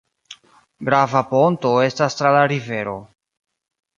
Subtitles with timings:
[0.87, 2.99] Grava ponto estas tra la rivero.